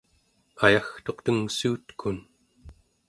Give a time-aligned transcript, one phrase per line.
[0.65, 2.17] ayagtuq tengssuutekun